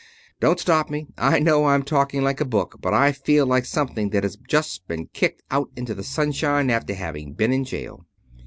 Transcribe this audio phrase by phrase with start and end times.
[0.39, 1.09] Don't stop me.
[1.15, 2.79] I know I'm talking like a book.
[2.81, 6.95] But I feel like something that has just been kicked out into the sunshine after
[6.95, 8.07] having been in jail."